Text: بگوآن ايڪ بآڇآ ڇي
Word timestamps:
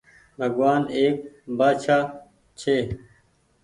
بگوآن 0.37 0.81
ايڪ 0.95 1.15
بآڇآ 1.57 1.97
ڇي 2.59 2.77